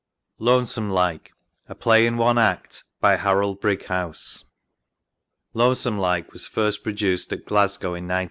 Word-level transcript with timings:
LONESOME 0.39 0.89
LIKE 0.89 1.31
A 1.69 1.75
PLAY 1.75 2.07
IN 2.07 2.17
ONE 2.17 2.39
ACT 2.39 2.85
By 3.01 3.17
HAROLD 3.17 3.61
BRIGHOUSE 3.61 4.45
"Lonesome 5.53 5.99
Like" 5.99 6.33
was 6.33 6.47
first 6.47 6.81
produced 6.81 7.31
at 7.31 7.45
Glasgow 7.45 7.89
in 7.89 8.05
1911. 8.07 8.19